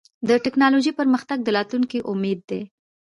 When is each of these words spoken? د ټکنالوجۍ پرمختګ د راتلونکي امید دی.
د 0.27 0.29
ټکنالوجۍ 0.45 0.91
پرمختګ 0.99 1.37
د 1.43 1.47
راتلونکي 1.57 1.99
امید 2.11 2.39
دی. 2.49 2.61